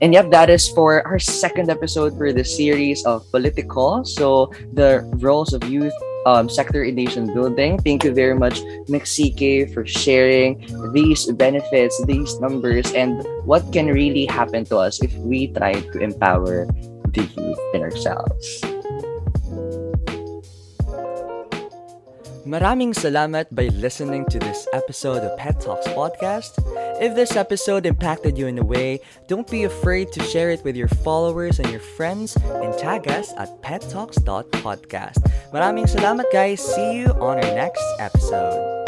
and 0.00 0.12
yep, 0.12 0.30
that 0.30 0.50
is 0.50 0.68
for 0.68 1.06
our 1.06 1.18
second 1.18 1.70
episode 1.70 2.16
for 2.16 2.32
the 2.32 2.44
series 2.44 3.04
of 3.06 3.24
Political. 3.30 4.04
So 4.04 4.52
the 4.74 5.08
roles 5.16 5.54
of 5.54 5.64
youth 5.64 5.94
um, 6.26 6.50
sector 6.50 6.84
in 6.84 6.96
nation 6.96 7.32
building. 7.32 7.78
Thank 7.78 8.04
you 8.04 8.12
very 8.12 8.34
much, 8.34 8.60
Mexique, 8.90 9.72
for 9.72 9.86
sharing 9.86 10.66
these 10.92 11.24
benefits, 11.32 11.96
these 12.04 12.38
numbers, 12.40 12.92
and 12.92 13.24
what 13.46 13.72
can 13.72 13.86
really 13.86 14.26
happen 14.26 14.64
to 14.66 14.76
us 14.76 15.02
if 15.02 15.14
we 15.14 15.48
try 15.48 15.80
to 15.80 15.98
empower 15.98 16.66
the 17.14 17.22
youth 17.22 17.62
in 17.72 17.80
ourselves. 17.80 18.75
Maraming 22.46 22.94
salamat 22.94 23.50
by 23.50 23.74
listening 23.74 24.22
to 24.30 24.38
this 24.38 24.70
episode 24.70 25.26
of 25.26 25.34
Pet 25.34 25.58
Talks 25.58 25.90
Podcast. 25.90 26.62
If 27.02 27.18
this 27.18 27.34
episode 27.34 27.90
impacted 27.90 28.38
you 28.38 28.46
in 28.46 28.62
a 28.62 28.62
way, 28.62 29.02
don't 29.26 29.50
be 29.50 29.66
afraid 29.66 30.14
to 30.14 30.22
share 30.22 30.54
it 30.54 30.62
with 30.62 30.78
your 30.78 30.86
followers 31.02 31.58
and 31.58 31.66
your 31.74 31.82
friends 31.98 32.38
and 32.62 32.70
tag 32.78 33.10
us 33.10 33.34
at 33.34 33.50
pettalks.podcast. 33.66 35.26
Maraming 35.50 35.90
salamat 35.90 36.30
guys. 36.30 36.62
See 36.62 37.02
you 37.02 37.10
on 37.18 37.42
our 37.42 37.52
next 37.58 37.82
episode. 37.98 38.85